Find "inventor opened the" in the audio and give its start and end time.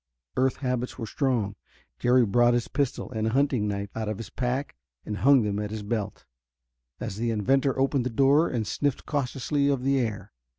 7.29-8.09